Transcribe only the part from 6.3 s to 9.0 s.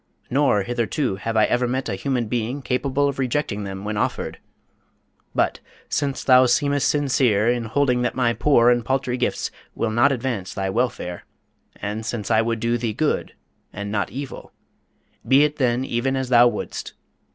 seemest sincere in holding that my poor and